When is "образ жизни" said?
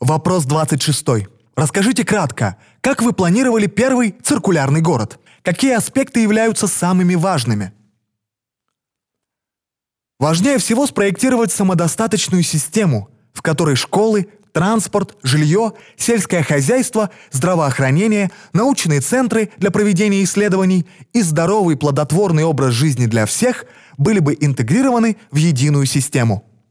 22.44-23.04